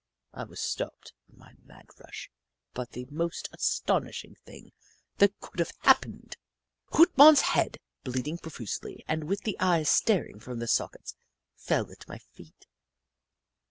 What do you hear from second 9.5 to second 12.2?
eyes staring from their sockets, fell at my